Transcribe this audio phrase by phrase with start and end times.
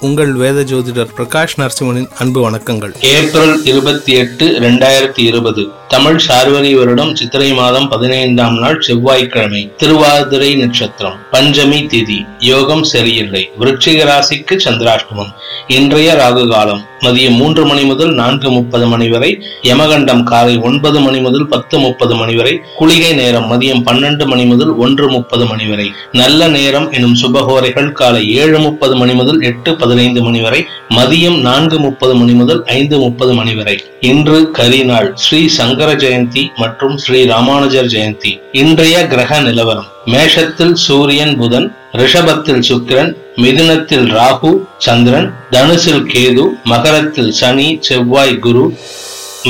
[0.00, 3.00] உங்கள் வேத ஜோதிடர் பிரகாஷ் நரசிம்மனின் அன்பு வணக்கங்கள்.
[3.00, 5.68] ஏப்ரல் இருபத்தி எட்டு இரண்டாயிரத்தி இருபது.
[5.88, 12.26] தமிழ் சார்வரி வருடம் சித்திரை மாதம் பதினைந்தாம் நாள் செவ்வாய்க்கிழமை திருவாதிரை நட்சத்திரம் பஞ்சமி திதி.
[12.38, 13.50] யோகம் சரியில்லை.
[13.60, 15.32] விருச்சிக ராசிக்கு சந்திராஷ்டமம்.
[15.66, 21.20] இன்றைய ராகு காலம் மதியம் மூன்று மணி முதல் நான்கு முப்பது மணி வரை யமகண்டம் காலை ஒன்பது மணி
[21.20, 25.92] முதல் பத்து முப்பது மணி வரை குளிகை நேரம் மதியம் பன்னெண்டு மணி முதல் ஒன்று முப்பது மணி வரை.
[26.12, 30.60] நல்ல நேரம் எனும் சுபகோரைகள் காலை ஏழு முப்பது மணி முதல் எட்டு பதினைந்து மணி வரை
[30.96, 33.76] மதியம் நான்கு முப்பது மணி முதல் ஐந்து முப்பது மணி வரை.
[34.10, 38.32] இன்று கரிநாள் ஸ்ரீ சங்கர ஜெயந்தி மற்றும் ஸ்ரீ ராமானுஜர் ஜெயந்தி.
[38.62, 39.88] இன்றைய கிரக நிலவரம்.
[40.14, 41.68] மேஷத்தில் சூரியன் புதன்
[42.00, 44.50] ரிஷபத்தில் சுக்கிரன் மிதுனத்தில் ராகு
[44.86, 48.64] சந்திரன் தனுசில் கேது மகரத்தில் சனி செவ்வாய் குரு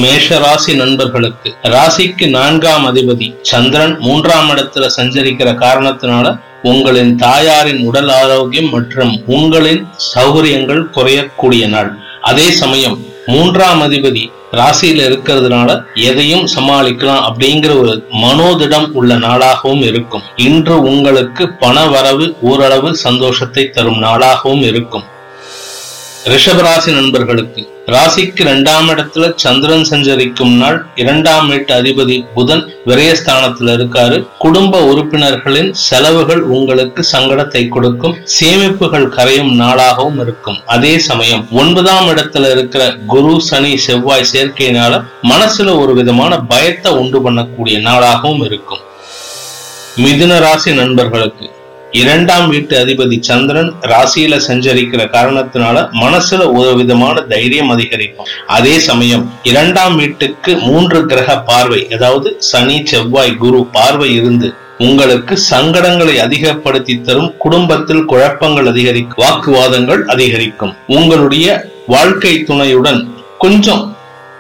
[0.01, 1.51] மேஷ ராசி நண்பர்களுக்கு.
[1.75, 6.27] ராசிக்கு நான்காம் அதிபதி சந்திரன் மூன்றாம் இடத்துல சஞ்சரிக்கிற காரணத்தினால
[6.63, 11.99] உங்களின் தாயாரின் உடல் ஆரோக்கியம் மற்றும் உங்களின் சௌகரியங்கள் குறையக்கூடிய நாள்.
[12.21, 20.23] அதே சமயம் மூன்றாம் அதிபதி ராசியில இருக்கிறதுனால எதையும் சமாளிக்கலாம் அப்படிங்கிற ஒரு மனோதிடம் உள்ள நாளாகவும் இருக்கும்.
[20.37, 25.03] இன்று உங்களுக்கு பண வரவு ஓரளவு சந்தோஷத்தை தரும் நாளாகவும் இருக்கும்.
[26.31, 27.63] ரிஷபராசி நண்பர்களுக்கு
[27.95, 34.17] ராசிக்கு இரண்டாம் இடத்துல சந்திரன் சஞ்சரிக்கும் நாள் இரண்டாம் வீட்டு அதிபதி புதன் விரயஸ்தானத்துல இருக்காரு.
[34.39, 38.17] குடும்ப உறுப்பினர்களின் செலவுகள் உங்களுக்கு சங்கடத்தை கொடுக்கும்.
[38.39, 40.59] சேமிப்புகள் கரையும் நாளாகவும் இருக்கும்.
[40.67, 42.85] அதே சமயம் ஒன்பதாம் இடத்துல இருக்கிற
[43.15, 48.83] குரு சனி செவ்வாய் சேர்க்கையினால மனசுல ஒரு விதமான பயத்தை உண்டு பண்ணக்கூடிய நாளாகவும் இருக்கும்.
[50.05, 51.47] மிதுன ராசி நண்பர்களுக்கு
[51.93, 58.27] இரண்டாம் வீட்டு அதிபதி சந்திரன் ராசியில சஞ்சரிக்கிற காரணத்தினால மனசுல ஒரு விதமான தைரியம் அதிகரிக்கும்.
[58.47, 66.17] அதே சமயம் இரண்டாம் வீட்டுக்கு மூன்று கிரக பார்வை அதாவது சனி செவ்வாய் குரு பார்வை இருந்து உங்களுக்கு சங்கடங்களை
[66.17, 70.77] அதிகப்படுத்தி தரும் குடும்பத்தில் குழப்பங்கள் அதிகரிக்கும் வாக்குவாதங்கள் அதிகரிக்கும்.
[70.87, 73.97] உங்களுடைய வாழ்க்கை துணையுடன் கொஞ்சம்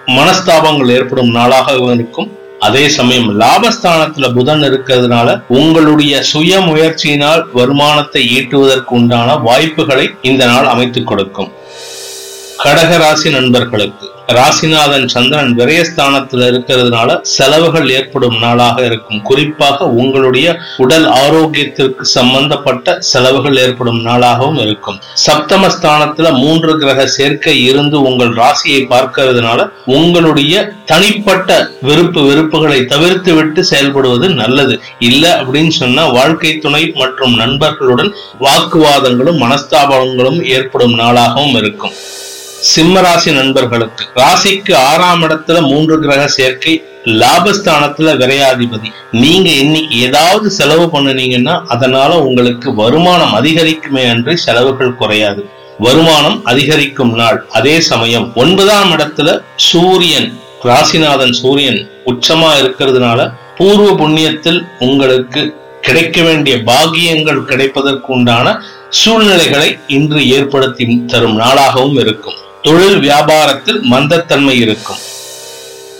[0.06, 2.38] மனஸ்தாபங்கள் ஏற்படும் நாளாக இருக்கும்.
[2.58, 11.06] அதே சமயம் லாபஸ்தானத்துல புதன் இருக்கிறதுனால உங்களுடைய சுய முயற்சியினால் வருமானத்தை ஈட்டுவதற்கு உண்டான வாய்ப்புகளை இந்த நாள் அமைத்துக்
[11.06, 11.52] கொடுக்கும்.
[12.64, 19.22] கடக ராசி நண்பர்களுக்கு ராசிநாதன் சந்திரன் விரயஸ்தானத்தில் இருக்கிறதுனால செலவுகள் ஏற்படும் நாளாக இருக்கும்.
[19.22, 24.98] குறிப்பாக உங்களுடைய உடல் ஆரோக்கியத்திற்கு சம்பந்தப்பட்ட செலவுகள் ஏற்படும் நாளாகவும் இருக்கும்.
[25.26, 34.34] சப்தமஸ்தானத்துல மூன்று கிரக சேர்க்கை இருந்து உங்கள் ராசியை பார்க்கிறதுனால உங்களுடைய தனிப்பட்ட விருப்பு வெறுப்புகளை தவிர்த்து விட்டு செயல்படுவது
[34.34, 34.80] நல்லது.
[34.98, 41.97] இல்ல அப்படின்னு சொன்னா வாழ்க்கை துணை மற்றும் நண்பர்களுடன் வாக்குவாதங்களும் மனஸ்தாபங்களும் ஏற்படும் நாளாகவும் இருக்கும்.
[42.62, 44.04] சிம்மராசி நண்பர்களுக்கு.
[44.14, 48.88] ராசிக்கு ஆறாம் இடத்துல மூன்று கிரக சேர்க்கை லாபஸ்தானத்துல விரையாதிபதி.
[49.12, 55.44] நீங்க இன்னைக்கு ஏதாவது செலவு பண்ணுனீங்கன்னா அதனால உங்களுக்கு வருமானம் அதிகரிக்குமே அன்று செலவுகள் குறையாது.
[55.78, 57.47] வருமானம் அதிகரிக்கும் நாள்.
[57.48, 67.44] அதே சமயம் ஒன்பதாம் இடத்துல சூரியன் ராசிநாதன் சூரியன் உச்சமா இருக்கிறதுனால பூர்வ புண்ணியத்தில் உங்களுக்கு கிடைக்க வேண்டிய பாகியங்கள்
[67.44, 68.60] கிடைப்பதற்கு உண்டான
[68.91, 72.38] சூழ்நிலைகளை இன்று ஏற்படுத்தி தரும் நாளாகவும் இருக்கும்.
[72.68, 74.98] தொழில் வியாபாரத்தில் மந்தத்தன்மை இருக்கும்.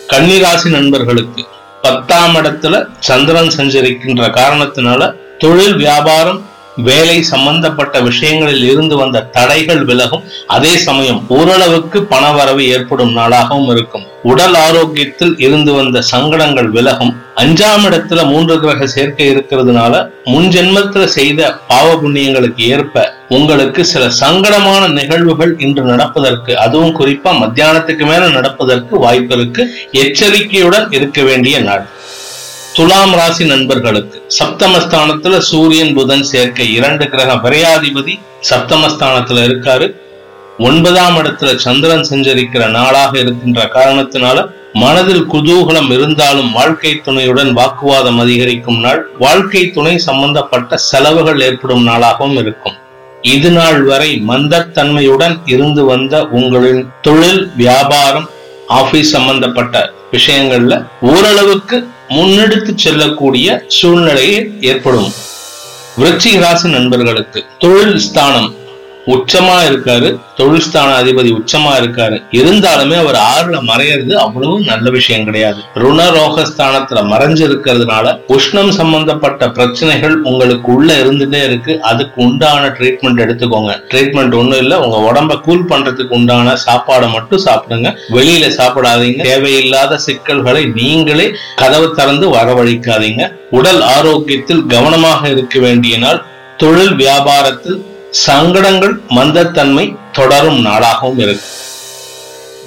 [0.09, 1.47] கன்னிராசி நண்பர்களுக்கு
[1.83, 6.48] பத்தாம் இடத்துல சந்திரன் சஞ்சரிக்கின்ற காரணத்தினால தொழில் வியாபாரம்
[6.83, 10.23] வேலை சம்பந்தப்பட்ட விஷயங்களில் இருந்து வந்த தடைகள் விலகும்.
[10.47, 14.07] அதே சமயம் ஓரளவுக்கு பண வரவு ஏற்படும் நாளாகவும் இருக்கும்.
[14.23, 17.13] உடல் ஆரோக்கியத்தில் இருந்து வந்த சங்கடங்கள் விலகும்.
[17.37, 24.89] அஞ்சாம் இடத்துல மூன்று கிரக சேர்க்கை இருக்கிறதுனால முன் ஜென்மத்துல செய்த பாவ புண்ணியங்களுக்கு ஏற்ப உங்களுக்கு சில சங்கடமான
[24.89, 29.75] நிகழ்வுகள் இன்று நடப்பதற்கு அதுவும் குறிப்பா மத்தியானத்துக்கு மேல நடப்பதற்கு வாய்ப்பு இருக்கு.
[29.93, 31.87] எச்சரிக்கையுடன் இருக்க வேண்டிய நாள்.
[32.79, 38.15] துலாம் ராசி நண்பர்களுக்கு சப்தமஸ்தானத்துல சூரியன் புதன் சேர்க்கை இரண்டு கிரக விரையாதிபதி
[38.51, 39.87] சப்தமஸ்தானத்துல இருக்காரு.
[40.59, 49.03] ஒன்பதாம் இடத்துல சந்திரன் சஞ்சரிக்கிற நாளாக இருக்கின்ற காரணத்தினால மனதில் குதூகலம் இருந்தாலும் வாழ்க்கை துணையுடன் வாக்குவாதம் அதிகரிக்கும் நாள்.
[49.19, 52.79] வாழ்க்கை துணை சம்பந்தப்பட்ட செலவுகள் ஏற்படும் நாளாகவும் இருக்கும்.
[53.35, 58.29] இது நாள் வரை மந்தத்தன்மையுடன் இருந்து வந்த உங்களின் தொழில் வியாபாரம்
[58.81, 59.77] ஆபீஸ் சம்பந்தப்பட்ட
[60.13, 61.77] விஷயங்கள்ல ஓரளவுக்கு
[62.09, 65.11] முன்னெடுத்து செல்லக்கூடிய சூழ்நிலையை ஏற்படும்.
[65.99, 68.55] விருச்சிக ராசி நண்பர்களுக்கு தொழில் ஸ்தானம்
[69.09, 72.17] உச்சமா இருக்காரு தொழில் ஸ்தான அதிபதி உச்சமா இருக்காரு.
[72.31, 75.61] இருந்தாலுமே அவர் ஆறுல மறையிறது அவ்வளவு நல்ல விஷயம் கிடையாது.
[75.75, 81.83] ருணரோக ஸ்தானத்துல மறைஞ்சு இருக்கிறதுனால உஷ்ணம் சம்பந்தப்பட்ட பிரச்சனைகள் உங்களுக்கு உள்ள இருந்துட்டே இருக்கு.
[81.83, 83.73] அதுக்கு உண்டான ட்ரீட்மெண்ட் எடுத்துக்கோங்க.
[83.91, 87.97] ட்ரீட்மெண்ட் ஒண்ணும் இல்ல உங்க உடம்ப கூல் பண்றதுக்கு உண்டான சாப்பாடை மட்டும் சாப்பிடுங்க.
[88.13, 89.23] வெளியில சாப்பிடாதீங்க.
[89.23, 93.33] தேவையில்லாத சிக்கல்களை நீங்களே கதவு திறந்து வரவழைக்காதீங்க.
[93.51, 96.25] உடல் ஆரோக்கியத்தில் கவனமாக இருக்க வேண்டிய நாள்
[96.57, 101.47] தொழில் வியாபாரத்தில் சங்கடங்கள் மந்தத்தன்மை தொடரும் நாளாகவும் இருக்கு.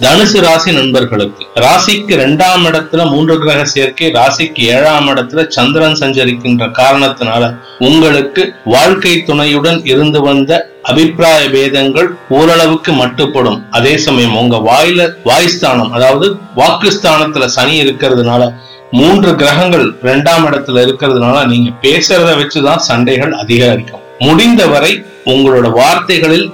[0.02, 7.58] தனுசு ராசி நண்பர்களுக்கு ராசிக்கு இரண்டாம் இடத்துல மூன்று கிரக சேர்க்கை ராசிக்கு ஏழாம் இடத்துல சந்திரன் சஞ்சரிக்கின்ற காரணத்தினால
[7.78, 13.62] உங்களுக்கு வாழ்க்கை துணையுடன் இருந்து வந்த அபிப்பிராய பேதங்கள் ஓரளவுக்கு மட்டுப்படும்.
[13.72, 18.54] அதே சமயம் உங்க வாயில வாய்ஸ்தானம் அதாவது வாக்குஸ்தானத்துல சனி இருக்கிறதுனால
[18.92, 24.01] மூன்று கிரகங்கள் இரண்டாம் இடத்துல இருக்கிறதுனால நீங்க பேசுறத வச்சுதான் சண்டைகள் அதிகரிக்கும்.
[24.26, 24.94] முடிந்தவரை
[25.26, 26.48] உங்களோட வார்த்தைகளில்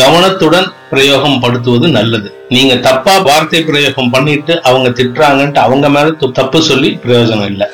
[0.00, 2.28] கவனத்துடன் பிரயோகம் படுத்துவது நல்லது.
[2.48, 7.66] நீங்க தப்பா வார்த்தை பிரயோகம் பண்ணிட்டு அவங்க திட்டுறாங்கன்ட்டு அவங்க மேல தப்பு சொல்லி பிரயோஜனம் இல்லை.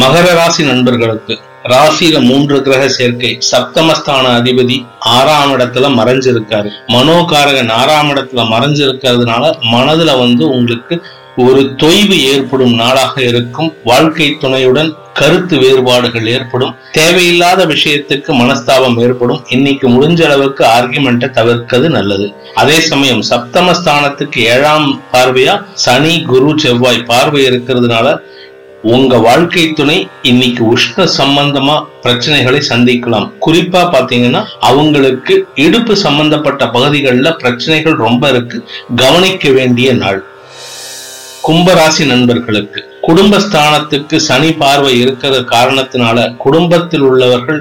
[0.00, 1.34] மகர ராசி நண்பர்களுக்கு
[1.74, 6.70] ராசியில மூன்று கிரக சேர்க்கை சப்தமஸ்தான அதிபதி ஆறாம் இடத்துல மறைஞ்சிருக்காரு.
[6.94, 10.96] மனோகாரகன் ஆறாம் இடத்துல மறைஞ்சிருக்கிறதுனால மனதுல வந்து உங்களுக்கு
[11.44, 13.72] ஒரு தொய்வு ஏற்படும் நாளாக இருக்கும்.
[13.84, 16.74] வாழ்க்கை துணையுடன் கருத்து வேறுபாடுகள் ஏற்படும்.
[16.92, 19.44] தேவையில்லாத விஷயத்துக்கு மனஸ்தாபம் ஏற்படும்.
[19.48, 22.32] இன்னைக்கு முடிஞ்ச அளவுக்கு ஆர்குமெண்ட்டை தவிர்க்கிறது நல்லது.
[22.54, 28.16] அதே சமயம் சப்தமஸ்தானத்துக்கு ஏழாம் பார்வையா சனி குரு செவ்வாய் பார்வை இருக்கிறதுனால
[28.82, 33.30] உங்க வாழ்க்கை துணை இன்னைக்கு உஷ்ண சம்பந்தமா பிரச்சனைகளை சந்திக்கலாம்.
[33.46, 38.68] குறிப்பா பாத்தீங்கன்னா அவங்களுக்கு இடுப்பு சம்பந்தப்பட்ட பகுதிகளில் பிரச்சனைகள் ரொம்ப இருக்கு.
[38.96, 40.24] கவனிக்க வேண்டிய நாள்.
[41.46, 42.80] கும்பராசி நண்பர்களுக்கு.
[43.08, 47.60] குடும்பஸ்தானத்துக்கு சனி பார்வை இருக்கிற காரணத்தினால குடும்பத்தில் உள்ளவர்கள்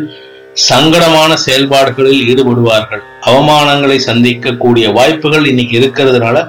[0.69, 3.03] சங்கடமான செயல்பாடுகளில் ஈடுபடுவார்கள்.
[3.25, 6.47] அவமானங்களை சந்திக்கக்கூடிய வாய்ப்புகள் இன்னைக்கு இருக்கிறதுனால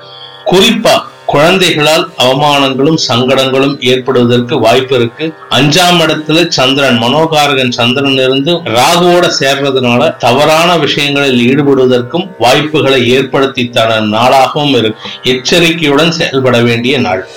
[0.50, 5.34] குறிப்பா குழந்தைகளால் அவமானங்களும் சங்கடங்களும் ஏற்படுவதற்கு வாய்ப்பு இருக்கு.
[5.50, 14.76] அஞ்சாம் இடத்துல சந்திரன் மனோகாரகன் சந்திரன் இருந்து ராகுவோட சேர்றதுனால தவறான விஷயங்களில் ஈடுபடுவதற்கும் வாய்ப்புகளை ஏற்படுத்தி தர நாளாகவும்
[14.76, 17.28] இருக்கும் எச்சரிக்கையுடன் செயல்பட வேண்டிய நாள்.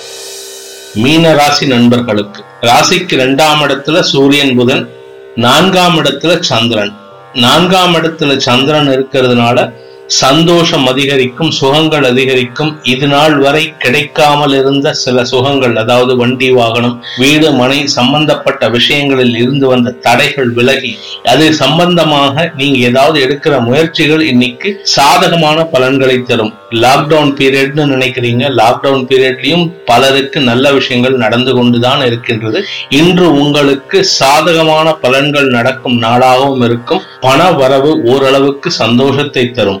[0.94, 2.44] மீன ராசி நண்பர்களுக்கு.
[2.60, 4.88] ராசிக்கு இரண்டாம் இடத்துல சூரியன் புதன்.
[5.34, 6.92] நான்காம் இடத்துல சந்திரன்.
[7.32, 9.72] நான்காம் இடத்துல சந்திரன் இருக்கிறதுனால
[10.18, 12.70] சந்தோஷம் அதிகரிக்கும் சுகங்கள் அதிகரிக்கும்.
[12.82, 19.66] இது நாள் வரை கிடைக்காமல் இருந்த சில சுகங்கள் அதாவது வண்டி வாகனம் வீடு மனை சம்பந்தப்பட்ட விஷயங்களில் இருந்து
[19.66, 20.92] வந்த தடைகள் விலகி
[21.24, 26.52] அது சம்பந்தமாக நீங்க ஏதாவது எடுக்கிற முயற்சிகள் இன்னைக்கு சாதகமான பலன்களை தரும்.
[26.70, 28.44] லாக்டவுன் பீரியட்னு நினைக்கிறீங்க.
[28.60, 32.64] லாக்டவுன் பீரியட்லயும் பலருக்கு நல்ல விஷயங்கள் நடந்து கொண்டுதான் இருக்கின்றது.
[32.88, 37.02] இன்று உங்களுக்கு சாதகமான பலன்கள் நடக்கும் நாளாகவும் இருக்கும்.
[37.20, 39.80] பண வரவு ஓரளவுக்கு சந்தோஷத்தை தரும்.